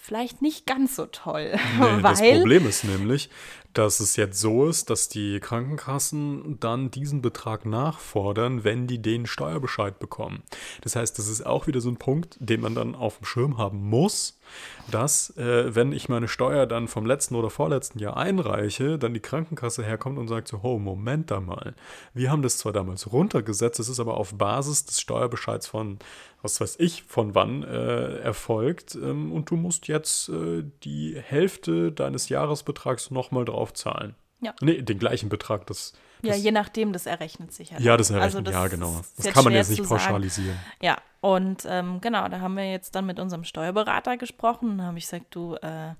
[0.00, 3.30] vielleicht nicht ganz so toll, Nee, das weil Problem ist nämlich,
[3.74, 9.26] dass es jetzt so ist, dass die Krankenkassen dann diesen Betrag nachfordern, wenn die den
[9.26, 10.42] Steuerbescheid bekommen.
[10.82, 13.58] Das heißt, das ist auch wieder so ein Punkt, den man dann auf dem Schirm
[13.58, 14.38] haben muss,
[14.90, 19.20] dass, äh, wenn ich meine Steuer dann vom letzten oder vorletzten Jahr einreiche, dann die
[19.20, 21.74] Krankenkasse herkommt und sagt so, oh, Moment da mal.
[22.14, 25.98] Wir haben das zwar damals runtergesetzt, es ist aber auf Basis des Steuerbescheids von,
[26.42, 31.92] was weiß ich, von wann äh, erfolgt ähm, und du musst jetzt äh, die Hälfte
[31.92, 34.16] deines Jahresbetrags nochmal drauf zahlen.
[34.40, 34.54] Ja.
[34.60, 35.66] Nee, den gleichen Betrag.
[35.68, 37.78] Das, ja, das, je nachdem, das errechnet sich ja.
[37.78, 37.98] ja, dann.
[37.98, 39.00] das errechnet, Also das ja, genau.
[39.16, 40.00] Das kann man jetzt nicht zu sagen.
[40.00, 40.58] pauschalisieren.
[40.80, 44.98] Ja, und ähm, genau, da haben wir jetzt dann mit unserem Steuerberater gesprochen und habe
[44.98, 45.94] ich gesagt, du, äh,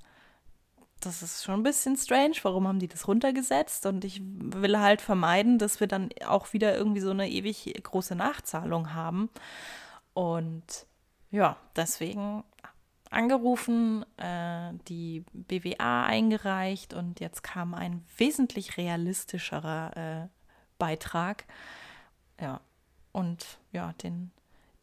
[1.00, 3.86] das ist schon ein bisschen strange, warum haben die das runtergesetzt?
[3.86, 8.14] Und ich will halt vermeiden, dass wir dann auch wieder irgendwie so eine ewig große
[8.16, 9.30] Nachzahlung haben.
[10.14, 10.86] Und
[11.30, 12.44] ja, deswegen
[13.12, 20.28] angerufen, äh, die BWA eingereicht und jetzt kam ein wesentlich realistischerer äh,
[20.78, 21.44] Beitrag.
[22.40, 22.60] Ja,
[23.12, 24.32] und ja, den,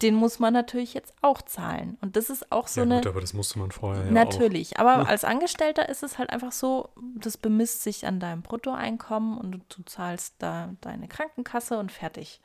[0.02, 1.98] den muss man natürlich jetzt auch zahlen.
[2.00, 2.96] Und das ist auch so ja, eine.
[2.96, 6.52] gut, aber das musste man vorher ja Natürlich, aber als Angestellter ist es halt einfach
[6.52, 11.92] so, das bemisst sich an deinem Bruttoeinkommen und du, du zahlst da deine Krankenkasse und
[11.92, 12.40] fertig.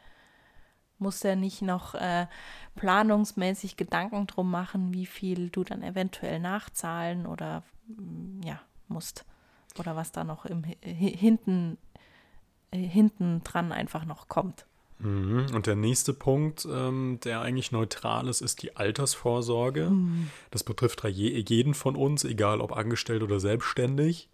[0.97, 2.27] Musst ja nicht noch äh,
[2.75, 9.25] planungsmäßig Gedanken drum machen, wie viel du dann eventuell nachzahlen oder mm, ja, musst.
[9.77, 11.77] Oder was da noch im Hi- Hi- hinten,
[12.71, 14.65] äh, hinten dran einfach noch kommt.
[14.99, 15.47] Mhm.
[15.53, 19.91] Und der nächste Punkt, ähm, der eigentlich neutral ist, ist die Altersvorsorge.
[20.51, 24.29] Das betrifft jeden von uns, egal ob angestellt oder selbstständig.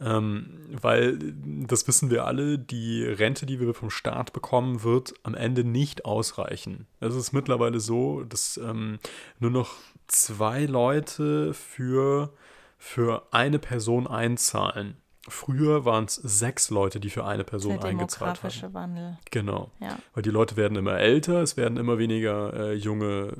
[0.00, 1.18] Ähm, weil,
[1.66, 6.04] das wissen wir alle, die Rente, die wir vom Staat bekommen, wird am Ende nicht
[6.04, 6.86] ausreichen.
[7.00, 8.98] Es ist mittlerweile so, dass ähm,
[9.40, 9.74] nur noch
[10.06, 12.32] zwei Leute für,
[12.78, 14.96] für eine Person einzahlen.
[15.26, 18.74] Früher waren es sechs Leute, die für eine Person Der eingezahlt haben.
[18.74, 19.18] Wandel.
[19.30, 19.70] Genau.
[19.80, 19.98] Ja.
[20.14, 23.34] Weil die Leute werden immer älter, es werden immer weniger äh, Junge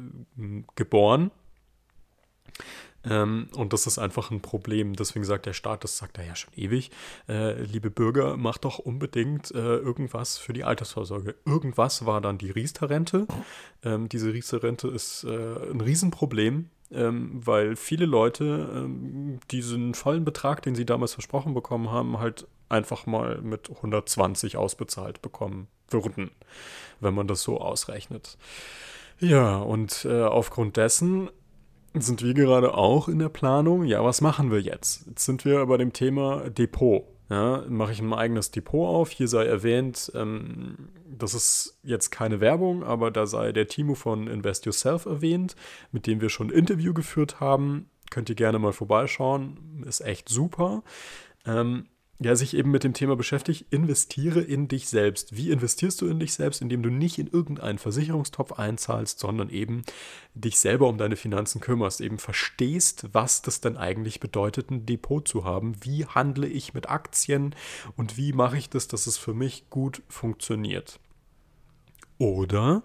[0.75, 1.31] geboren.
[3.05, 4.95] Ähm, und das ist einfach ein Problem.
[4.95, 6.91] Deswegen sagt der Staat, das sagt er ja schon ewig,
[7.29, 11.35] äh, liebe Bürger, macht doch unbedingt äh, irgendwas für die Altersvorsorge.
[11.45, 13.27] Irgendwas war dann die Riester-Rente.
[13.85, 15.29] Ähm, diese Riester-Rente ist äh,
[15.71, 21.91] ein Riesenproblem, ähm, weil viele Leute ähm, diesen vollen Betrag, den sie damals versprochen bekommen
[21.91, 26.31] haben, halt einfach mal mit 120 ausbezahlt bekommen würden,
[27.01, 28.37] wenn man das so ausrechnet.
[29.21, 31.29] Ja, und äh, aufgrund dessen
[31.95, 33.85] sind wir gerade auch in der Planung.
[33.85, 35.07] Ja, was machen wir jetzt?
[35.07, 37.05] Jetzt sind wir bei dem Thema Depot.
[37.31, 39.11] Ja, mache ich ein eigenes Depot auf.
[39.11, 44.29] Hier sei erwähnt, ähm, das ist jetzt keine Werbung, aber da sei der Timo von
[44.29, 45.55] Invest Yourself erwähnt,
[45.93, 47.91] mit dem wir schon ein Interview geführt haben.
[48.11, 49.85] könnt ihr gerne mal vorbeischauen.
[49.87, 50.83] Ist echt super.
[51.45, 51.87] Ähm,
[52.21, 55.37] ja, sich eben mit dem Thema beschäftigt, investiere in dich selbst.
[55.37, 56.61] Wie investierst du in dich selbst?
[56.61, 59.83] Indem du nicht in irgendeinen Versicherungstopf einzahlst, sondern eben
[60.35, 65.27] dich selber um deine Finanzen kümmerst, eben verstehst, was das denn eigentlich bedeutet, ein Depot
[65.27, 65.77] zu haben.
[65.83, 67.55] Wie handle ich mit Aktien
[67.97, 70.99] und wie mache ich das, dass es für mich gut funktioniert?
[72.19, 72.83] Oder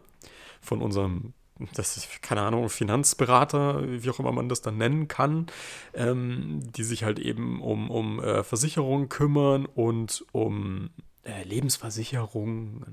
[0.62, 1.34] von unserem
[1.76, 5.48] das ist, keine Ahnung, Finanzberater, wie auch immer man das dann nennen kann,
[5.94, 10.90] ähm, die sich halt eben um, um äh, Versicherungen kümmern und um
[11.24, 12.86] äh, Lebensversicherung,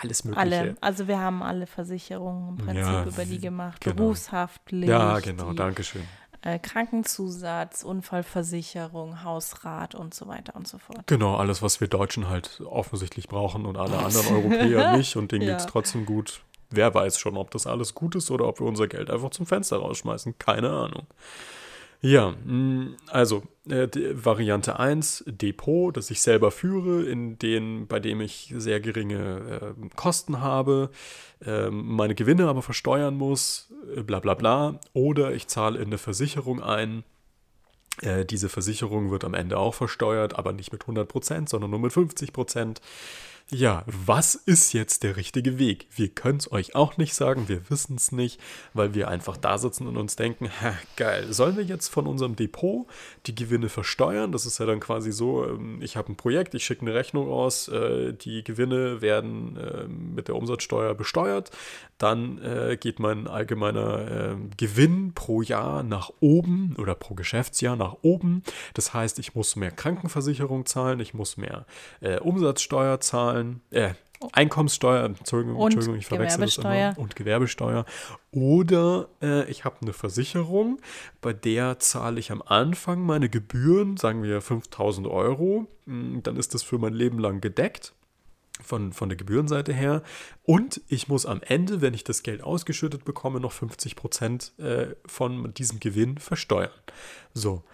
[0.00, 0.58] alles Mögliche.
[0.60, 3.80] Alle, also wir haben alle Versicherungen im Prinzip Ja, über die gemacht.
[3.80, 3.96] genau.
[3.96, 4.88] Berufshaftpflicht.
[4.88, 6.02] Ja, genau, die, danke schön.
[6.42, 11.06] Äh, Krankenzusatz, Unfallversicherung, Hausrat und so weiter und so fort.
[11.06, 15.42] Genau, alles, was wir Deutschen halt offensichtlich brauchen und alle anderen Europäer nicht und denen
[15.46, 15.52] Ja.
[15.52, 16.42] geht's trotzdem gut.
[16.74, 19.46] Wer weiß schon, ob das alles gut ist oder ob wir unser Geld einfach zum
[19.46, 20.38] Fenster rausschmeißen.
[20.38, 21.06] Keine Ahnung.
[22.04, 28.20] Ja, mh, also äh, Variante 1, Depot, das ich selber führe, in den, bei dem
[28.20, 30.90] ich sehr geringe äh, Kosten habe,
[31.46, 34.80] ähm, meine Gewinne aber versteuern muss, äh, bla bla bla.
[34.94, 37.04] Oder ich zahle in eine Versicherung ein,
[38.00, 41.92] äh, diese Versicherung wird am Ende auch versteuert, aber nicht mit 100%, sondern nur mit
[41.92, 42.80] 50%.
[43.50, 45.86] Ja, was ist jetzt der richtige Weg?
[45.94, 48.40] Wir können es euch auch nicht sagen, wir wissen es nicht,
[48.72, 52.34] weil wir einfach da sitzen und uns denken, ha, geil, sollen wir jetzt von unserem
[52.34, 52.86] Depot
[53.26, 54.32] die Gewinne versteuern?
[54.32, 57.30] Das ist ja dann quasi so, ähm, ich habe ein Projekt, ich schicke eine Rechnung
[57.30, 61.50] aus, äh, die Gewinne werden äh, mit der Umsatzsteuer besteuert,
[61.98, 67.96] dann äh, geht mein allgemeiner äh, Gewinn pro Jahr nach oben oder pro Geschäftsjahr nach
[68.02, 68.42] oben.
[68.74, 71.66] Das heißt, ich muss mehr Krankenversicherung zahlen, ich muss mehr
[72.00, 73.94] äh, Umsatzsteuer zahlen, äh,
[74.32, 76.90] Einkommenssteuer, Entschuldigung, Und Entschuldigung ich verwechsel das Gewerbesteuer.
[76.90, 77.84] immer, und Gewerbesteuer.
[78.30, 80.80] Oder äh, ich habe eine Versicherung,
[81.20, 86.54] bei der zahle ich am Anfang meine Gebühren, sagen wir 5000 Euro, Mm, dann ist
[86.54, 87.92] das für mein Leben lang gedeckt
[88.62, 90.02] von, von der Gebührenseite her.
[90.44, 94.94] Und ich muss am Ende, wenn ich das Geld ausgeschüttet bekomme, noch 50 Prozent äh,
[95.06, 96.70] von diesem Gewinn versteuern.
[97.34, 97.64] So,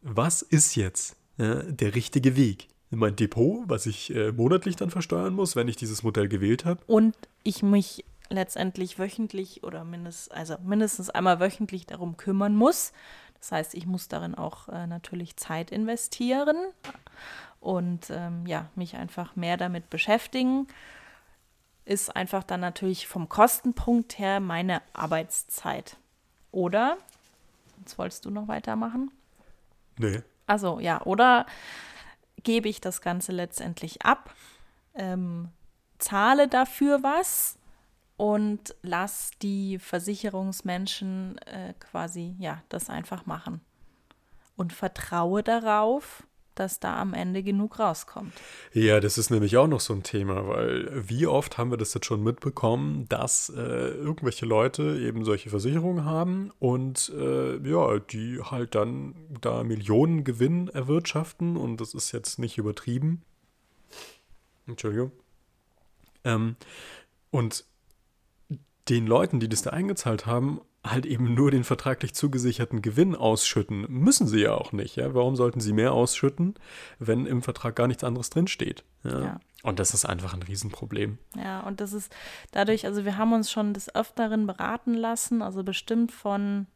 [0.00, 2.68] was ist jetzt äh, der richtige Weg?
[2.94, 6.80] Mein Depot, was ich äh, monatlich dann versteuern muss, wenn ich dieses Modell gewählt habe.
[6.86, 12.92] Und ich mich letztendlich wöchentlich oder mindest, also mindestens einmal wöchentlich darum kümmern muss.
[13.38, 16.56] Das heißt, ich muss darin auch äh, natürlich Zeit investieren
[17.60, 20.68] und ähm, ja, mich einfach mehr damit beschäftigen.
[21.84, 25.96] Ist einfach dann natürlich vom Kostenpunkt her meine Arbeitszeit.
[26.52, 26.98] Oder,
[27.80, 29.10] jetzt wolltest du noch weitermachen?
[29.98, 30.20] Nee.
[30.46, 31.46] Also ja, oder
[32.42, 34.34] gebe ich das Ganze letztendlich ab,
[34.94, 35.48] ähm,
[35.98, 37.58] zahle dafür was
[38.16, 43.60] und lass die Versicherungsmenschen äh, quasi ja das einfach machen.
[44.56, 48.32] Und vertraue darauf, dass da am Ende genug rauskommt.
[48.72, 51.94] Ja, das ist nämlich auch noch so ein Thema, weil wie oft haben wir das
[51.94, 58.40] jetzt schon mitbekommen, dass äh, irgendwelche Leute eben solche Versicherungen haben und äh, ja, die
[58.42, 63.22] halt dann da Millionen Gewinn erwirtschaften und das ist jetzt nicht übertrieben.
[64.66, 65.12] Entschuldigung.
[66.24, 66.56] Ähm,
[67.30, 67.64] und
[68.88, 73.86] den Leuten, die das da eingezahlt haben, halt eben nur den vertraglich zugesicherten Gewinn ausschütten.
[73.88, 74.96] Müssen sie ja auch nicht.
[74.96, 75.14] Ja?
[75.14, 76.54] Warum sollten sie mehr ausschütten,
[76.98, 78.82] wenn im Vertrag gar nichts anderes drinsteht?
[79.04, 79.20] Ja?
[79.20, 79.40] Ja.
[79.62, 81.18] Und das ist einfach ein Riesenproblem.
[81.36, 82.12] Ja, und das ist
[82.50, 86.66] dadurch, also wir haben uns schon des Öfteren beraten lassen, also bestimmt von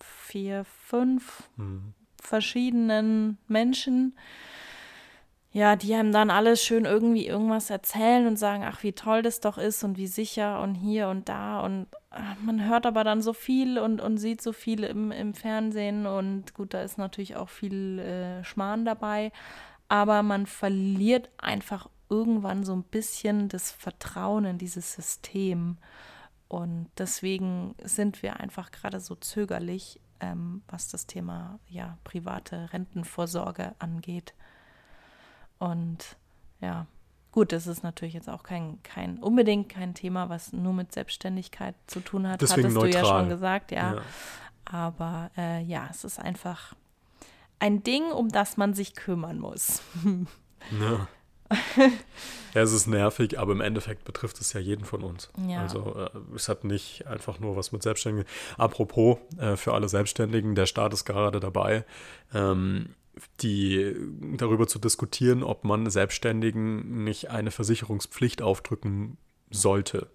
[0.00, 1.94] vier, fünf Hm.
[2.20, 4.16] verschiedenen Menschen,
[5.52, 9.40] ja, die einem dann alles schön irgendwie irgendwas erzählen und sagen, ach, wie toll das
[9.40, 11.60] doch ist und wie sicher und hier und da.
[11.60, 15.32] Und ah, man hört aber dann so viel und, und sieht so viel im, im
[15.32, 16.06] Fernsehen.
[16.06, 19.32] Und gut, da ist natürlich auch viel äh, Schmarrn dabei,
[19.88, 25.78] aber man verliert einfach irgendwann so ein bisschen das Vertrauen in dieses System.
[26.48, 33.74] Und deswegen sind wir einfach gerade so zögerlich, ähm, was das Thema ja, private Rentenvorsorge
[33.78, 34.34] angeht.
[35.58, 36.16] Und
[36.60, 36.86] ja,
[37.32, 41.74] gut, das ist natürlich jetzt auch kein, kein unbedingt kein Thema, was nur mit Selbstständigkeit
[41.86, 43.20] zu tun hat, Deswegen hattest du ja neutral.
[43.20, 43.94] schon gesagt, ja.
[43.94, 44.02] Ja.
[44.64, 46.74] Aber äh, ja, es ist einfach
[47.58, 49.82] ein Ding, um das man sich kümmern muss.
[50.80, 51.06] Ja.
[52.54, 55.30] ja, es ist nervig, aber im Endeffekt betrifft es ja jeden von uns.
[55.48, 55.60] Ja.
[55.60, 58.28] Also äh, es hat nicht einfach nur was mit Selbstständigen.
[58.58, 61.84] Apropos, äh, für alle Selbstständigen, der Staat ist gerade dabei,
[62.34, 62.96] ähm,
[63.40, 63.94] die
[64.36, 69.16] darüber zu diskutieren, ob man Selbstständigen nicht eine Versicherungspflicht aufdrücken
[69.50, 70.08] sollte.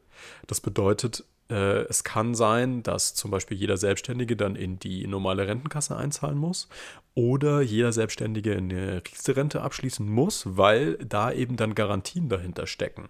[0.48, 5.48] Das bedeutet, Äh, es kann sein, dass zum Beispiel jeder Selbstständige dann in die normale
[5.48, 6.70] Rentenkasse einzahlen muss
[7.14, 13.10] oder jeder Selbstständige eine Riester-Rente abschließen muss, weil da eben dann Garantien dahinter stecken.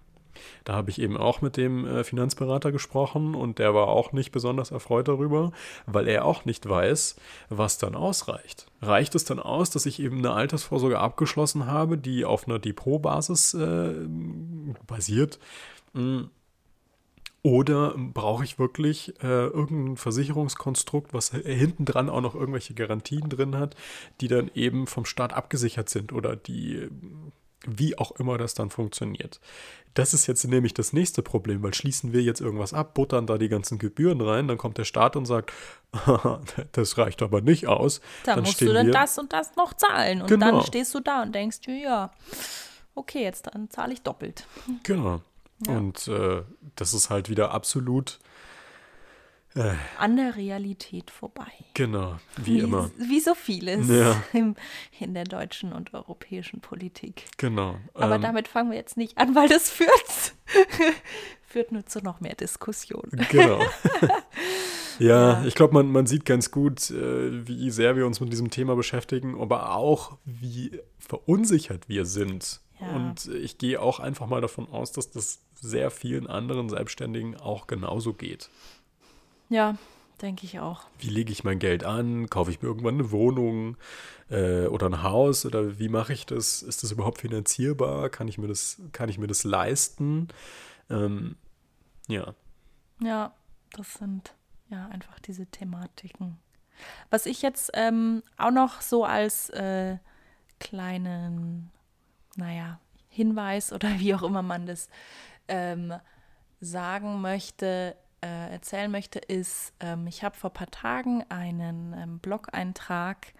[0.64, 4.32] Da habe ich eben auch mit dem äh, Finanzberater gesprochen und der war auch nicht
[4.32, 5.52] besonders erfreut darüber,
[5.86, 7.16] weil er auch nicht weiß,
[7.48, 8.66] was dann ausreicht.
[8.80, 13.54] Reicht es dann aus, dass ich eben eine Altersvorsorge abgeschlossen habe, die auf einer Depotbasis
[13.54, 13.94] äh,
[14.86, 15.38] basiert?
[15.94, 16.30] Hm.
[17.44, 23.56] Oder brauche ich wirklich äh, irgendein Versicherungskonstrukt, was hinten dran auch noch irgendwelche Garantien drin
[23.56, 23.74] hat,
[24.20, 26.88] die dann eben vom Staat abgesichert sind oder die
[27.66, 29.40] wie auch immer das dann funktioniert.
[29.94, 33.36] Das ist jetzt nämlich das nächste Problem, weil schließen wir jetzt irgendwas ab, buttern da
[33.36, 35.52] die ganzen Gebühren rein, dann kommt der Staat und sagt,
[36.72, 38.00] das reicht aber nicht aus.
[38.24, 40.22] Da dann musst du dann das und das noch zahlen.
[40.22, 40.50] Und genau.
[40.50, 42.10] dann stehst du da und denkst, ja,
[42.94, 44.46] okay, jetzt dann zahle ich doppelt.
[44.82, 45.20] Genau.
[45.66, 45.76] Ja.
[45.76, 46.42] Und äh,
[46.76, 48.18] das ist halt wieder absolut
[49.54, 49.74] äh.
[49.98, 51.50] an der Realität vorbei.
[51.74, 52.90] Genau, wie, wie immer.
[52.98, 54.22] Wie so vieles ja.
[54.32, 54.56] im,
[54.98, 57.24] in der deutschen und europäischen Politik.
[57.36, 57.76] Genau.
[57.94, 60.34] Aber ähm, damit fangen wir jetzt nicht an, weil das führt,
[61.46, 63.26] führt nur zu noch mehr Diskussionen.
[63.30, 63.60] Genau.
[64.98, 68.32] ja, ja, ich glaube, man, man sieht ganz gut, äh, wie sehr wir uns mit
[68.32, 72.60] diesem Thema beschäftigen, aber auch, wie verunsichert wir sind.
[72.80, 72.96] Ja.
[72.96, 77.68] Und ich gehe auch einfach mal davon aus, dass das sehr vielen anderen Selbstständigen auch
[77.68, 78.50] genauso geht.
[79.52, 79.76] Ja,
[80.22, 80.84] denke ich auch.
[80.98, 82.30] Wie lege ich mein Geld an?
[82.30, 83.76] Kaufe ich mir irgendwann eine Wohnung
[84.30, 85.44] äh, oder ein Haus?
[85.44, 86.62] Oder wie mache ich das?
[86.62, 88.08] Ist das überhaupt finanzierbar?
[88.08, 90.28] Kann ich mir das, kann ich mir das leisten?
[90.88, 91.36] Ähm,
[92.08, 92.32] ja.
[93.02, 93.34] Ja,
[93.72, 94.34] das sind
[94.70, 96.38] ja einfach diese Thematiken.
[97.10, 99.98] Was ich jetzt ähm, auch noch so als äh,
[100.60, 101.70] kleinen,
[102.36, 104.88] naja, Hinweis oder wie auch immer man das
[105.46, 105.92] ähm,
[106.58, 112.18] sagen möchte, äh, erzählen möchte, ist, ähm, ich habe vor ein paar Tagen einen ähm,
[112.18, 113.34] Blog-Eintrag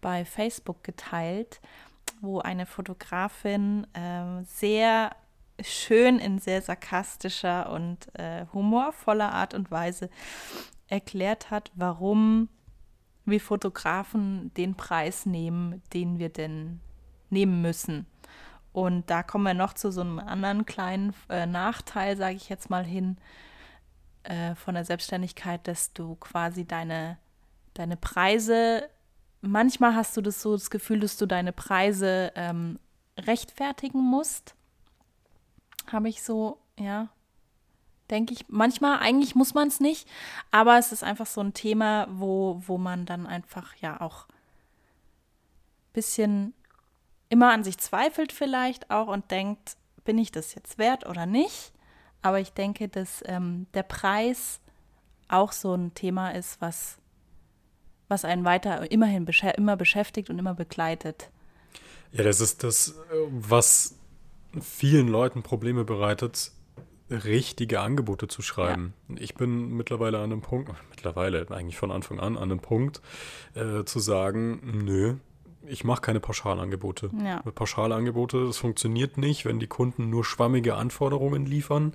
[0.00, 1.60] bei Facebook geteilt,
[2.20, 5.14] wo eine Fotografin äh, sehr
[5.60, 10.10] schön in sehr sarkastischer und äh, humorvoller Art und Weise
[10.88, 12.48] erklärt hat, warum
[13.24, 16.80] wir Fotografen den Preis nehmen, den wir denn
[17.30, 18.06] nehmen müssen.
[18.72, 22.70] Und da kommen wir noch zu so einem anderen kleinen äh, Nachteil, sage ich jetzt
[22.70, 23.16] mal hin,
[24.24, 27.18] äh, von der Selbstständigkeit, dass du quasi deine,
[27.74, 28.88] deine Preise,
[29.40, 32.78] manchmal hast du das so das Gefühl, dass du deine Preise ähm,
[33.18, 34.54] rechtfertigen musst.
[35.90, 37.08] Habe ich so, ja,
[38.10, 38.48] denke ich.
[38.48, 40.08] Manchmal, eigentlich muss man es nicht,
[40.50, 45.92] aber es ist einfach so ein Thema, wo, wo man dann einfach ja auch ein
[45.92, 46.54] bisschen
[47.28, 51.73] immer an sich zweifelt vielleicht auch und denkt, bin ich das jetzt wert oder nicht?
[52.24, 54.58] Aber ich denke, dass ähm, der Preis
[55.28, 56.96] auch so ein Thema ist, was,
[58.08, 61.28] was einen weiter immerhin besch immer beschäftigt und immer begleitet.
[62.12, 62.94] Ja, das ist das,
[63.28, 63.96] was
[64.58, 66.52] vielen Leuten Probleme bereitet,
[67.10, 68.94] richtige Angebote zu schreiben.
[69.10, 69.16] Ja.
[69.18, 73.02] Ich bin mittlerweile an einem Punkt, mittlerweile eigentlich von Anfang an an einem Punkt,
[73.54, 75.16] äh, zu sagen, nö,
[75.66, 77.10] ich mache keine Pauschalangebote.
[77.24, 77.40] Ja.
[77.42, 81.94] Pauschalangebote, das funktioniert nicht, wenn die Kunden nur schwammige Anforderungen liefern.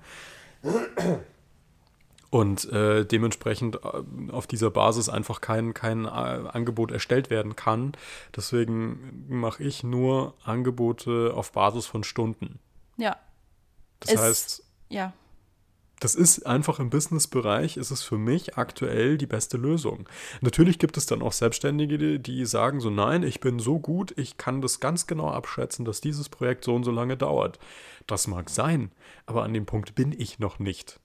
[2.29, 7.93] Und äh, dementsprechend äh, auf dieser Basis einfach kein, kein äh, Angebot erstellt werden kann.
[8.36, 12.60] Deswegen mache ich nur Angebote auf Basis von Stunden.
[12.97, 13.17] Ja.
[13.99, 15.13] Das es, heißt, ja
[16.00, 20.08] das ist einfach im Businessbereich, ist es für mich aktuell die beste Lösung.
[20.42, 24.38] Natürlich gibt es dann auch Selbstständige, die, sagen so, nein, ich bin so gut, ich
[24.38, 27.60] kann das ganz genau abschätzen, dass dieses Projekt so und so lange dauert.
[28.08, 28.92] Das mag sein,
[29.26, 31.00] aber an dem Punkt bin ich noch nicht.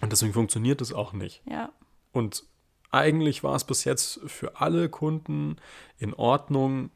[0.00, 1.42] Und deswegen funktioniert es auch nicht.
[1.50, 1.70] Ja.
[2.12, 2.44] Und
[2.90, 5.56] eigentlich war es bis jetzt für alle Kunden
[5.98, 6.90] in Ordnung,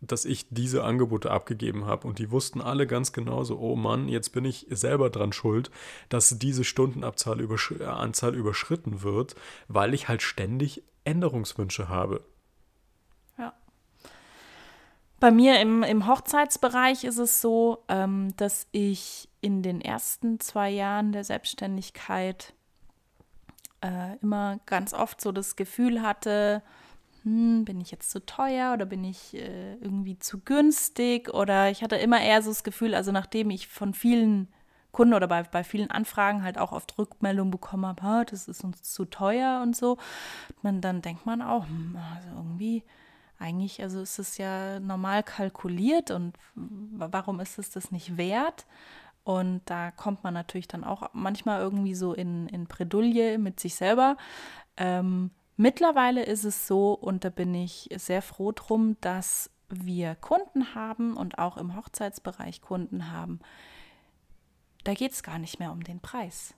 [0.00, 2.06] dass ich diese Angebote abgegeben habe.
[2.06, 5.70] Und die wussten alle ganz genau so, oh Mann, jetzt bin ich selber dran schuld,
[6.08, 9.34] dass diese Stundenanzahl übersch äh, Anzahl überschritten wird,
[9.66, 12.24] weil ich halt ständig Änderungswünsche habe.
[13.38, 13.54] Ja.
[15.20, 20.70] Bei mir im, im Hochzeitsbereich ist es so, ähm, dass ich in den ersten zwei
[20.70, 22.54] Jahren der Selbstständigkeit
[23.80, 26.62] äh, immer ganz oft so das Gefühl hatte,
[27.22, 31.32] hm, bin ich jetzt zu teuer oder bin ich äh, irgendwie zu günstig?
[31.32, 34.48] Oder ich hatte immer eher so das Gefühl, also nachdem ich von vielen
[34.92, 38.64] Kunden oder bei, bei vielen Anfragen halt auch oft Rückmeldungen bekommen habe, ah, das ist
[38.64, 39.98] uns zu teuer und so,
[40.62, 42.82] man, dann denkt man auch, hm, also irgendwie,
[43.38, 48.66] eigentlich, also ist es ja normal kalkuliert und warum ist es das nicht wert?
[49.24, 53.74] Und da kommt man natürlich dann auch manchmal irgendwie so in, in Bredouille mit sich
[53.74, 54.16] selber.
[54.78, 60.74] Ähm, mittlerweile ist es so, und da bin ich sehr froh drum, dass wir Kunden
[60.74, 63.40] haben und auch im Hochzeitsbereich Kunden haben.
[64.84, 66.54] Da geht es gar nicht mehr um den Preis.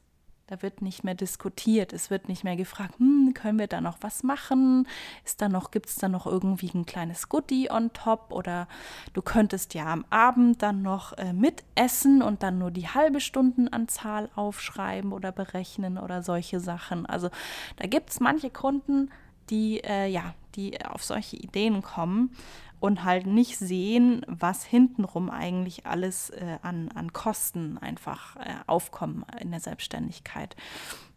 [0.50, 1.92] Da wird nicht mehr diskutiert.
[1.92, 4.88] Es wird nicht mehr gefragt, hm, können wir da noch was machen?
[5.24, 8.32] Ist da noch, gibt es da noch irgendwie ein kleines Goodie on top?
[8.32, 8.66] Oder
[9.12, 14.28] du könntest ja am Abend dann noch äh, mitessen und dann nur die halbe Stundenanzahl
[14.34, 17.06] aufschreiben oder berechnen oder solche Sachen.
[17.06, 17.30] Also
[17.76, 19.12] da gibt es manche Kunden,
[19.50, 22.34] die äh, ja, die auf solche Ideen kommen
[22.80, 29.24] und halt nicht sehen, was hintenrum eigentlich alles äh, an, an Kosten einfach äh, aufkommen
[29.38, 30.56] in der Selbstständigkeit.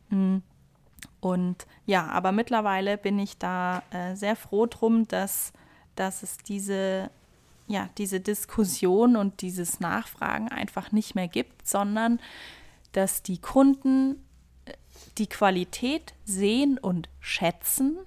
[0.10, 0.38] Mm.
[1.20, 5.54] Und ja, aber mittlerweile bin ich da äh, sehr froh drum, dass,
[5.96, 7.10] dass es diese,
[7.68, 12.20] ja, diese Diskussion und dieses Nachfragen einfach nicht mehr gibt, sondern
[12.92, 14.22] dass die Kunden
[14.66, 14.74] äh,
[15.18, 17.98] die Qualität sehen und schätzen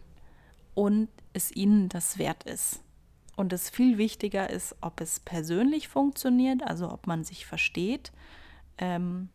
[0.75, 2.81] und es ihnen das wert ist
[3.37, 8.11] und es viel wichtiger ist, ob es persönlich funktioniert, also ob man sich versteht,
[8.79, 9.29] ähm,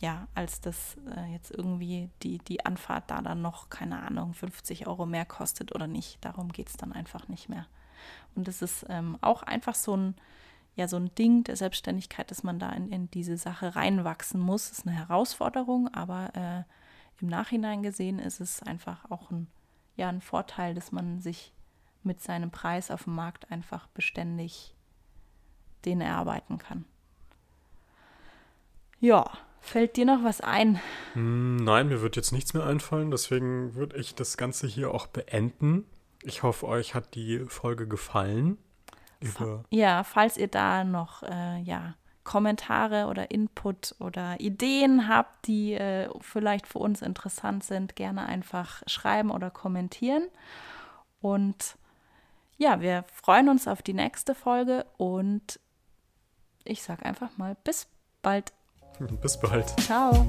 [0.00, 4.88] ja, als dass äh, jetzt irgendwie die, die Anfahrt da dann noch, keine Ahnung, 50
[4.88, 6.24] Euro mehr kostet oder nicht.
[6.24, 7.66] Darum geht es dann einfach nicht mehr.
[8.34, 10.16] Und es ist ähm, auch einfach so ein,
[10.74, 14.70] ja, so ein Ding der Selbstständigkeit, dass man da in, in diese Sache reinwachsen muss.
[14.70, 19.46] Das ist eine Herausforderung, aber äh, im Nachhinein gesehen ist es einfach auch ein,
[19.96, 21.52] ja, ein Vorteil, dass man sich
[22.04, 24.74] mit seinem Preis auf dem Markt einfach beständig
[25.84, 26.84] den erarbeiten kann.
[29.00, 29.30] Ja,
[29.60, 30.80] fällt dir noch was ein?
[31.14, 35.06] Hm, nein, mir wird jetzt nichts mehr einfallen, deswegen würde ich das Ganze hier auch
[35.06, 35.86] beenden.
[36.22, 38.58] Ich hoffe, euch hat die Folge gefallen.
[39.20, 41.94] Über ja, falls ihr da noch äh, ja,
[42.24, 48.82] Kommentare oder Input oder Ideen habt, die äh, vielleicht für uns interessant sind, gerne einfach
[48.86, 50.28] schreiben oder kommentieren.
[51.20, 51.76] Und
[52.56, 55.58] ja, wir freuen uns auf die nächste Folge und
[56.64, 57.88] ich sage einfach mal bis
[58.22, 58.52] bald.
[59.20, 59.68] Bis bald.
[59.80, 60.26] Ciao.